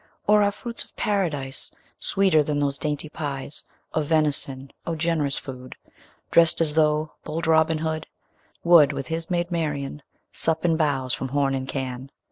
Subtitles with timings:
[0.25, 1.69] Or are fruits of Paradise
[1.99, 3.61] Sweeter than those dainty pies
[3.93, 4.71] Of venison?
[4.87, 5.75] O generous food!
[6.31, 8.07] Drest as though bold Robin Hood
[8.63, 10.01] 10 Would, with his maid Marian,
[10.31, 12.09] Sup and bowse from horn and can.